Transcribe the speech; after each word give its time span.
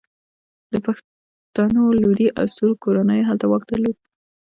د 0.71 0.73
پښتنو 0.85 1.83
لودي 2.01 2.27
او 2.39 2.45
سور 2.55 2.71
کورنیو 2.83 3.27
هلته 3.29 3.45
واک 3.47 3.63
درلود. 3.69 3.97